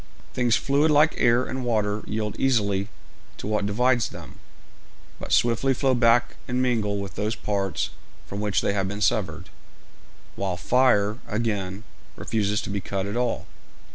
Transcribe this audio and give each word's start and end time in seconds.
Things 0.33 0.55
fluid 0.55 0.89
like 0.89 1.13
air 1.21 1.45
and 1.45 1.63
water 1.63 2.01
yield 2.07 2.35
easily 2.39 2.89
to 3.37 3.45
what 3.45 3.67
divides 3.67 4.09
them, 4.09 4.39
but 5.19 5.31
swiftly 5.31 5.75
flow 5.75 5.93
back 5.93 6.37
and 6.47 6.59
mingle 6.59 6.97
with 6.97 7.13
those 7.13 7.35
parts 7.35 7.91
from 8.25 8.39
which 8.39 8.61
they 8.61 8.73
have 8.73 8.87
been 8.87 8.99
severed, 9.01 9.49
while 10.35 10.57
fire, 10.57 11.19
again, 11.27 11.83
refuses 12.15 12.61
to 12.63 12.71
be 12.71 12.81
cut 12.81 13.05
at 13.05 13.15
all. 13.15 13.45